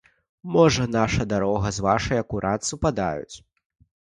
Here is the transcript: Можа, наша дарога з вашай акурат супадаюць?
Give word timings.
Можа, 0.53 0.87
наша 0.95 1.27
дарога 1.33 1.73
з 1.77 1.85
вашай 1.89 2.23
акурат 2.23 2.67
супадаюць? 2.71 3.35